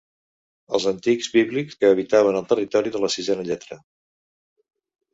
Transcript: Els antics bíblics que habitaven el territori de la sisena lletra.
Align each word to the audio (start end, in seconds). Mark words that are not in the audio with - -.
Els 0.77 0.87
antics 0.91 1.29
bíblics 1.35 1.79
que 1.83 1.93
habitaven 1.97 2.41
el 2.41 2.49
territori 2.55 2.97
de 2.99 3.05
la 3.07 3.13
sisena 3.19 3.49
lletra. 3.53 3.83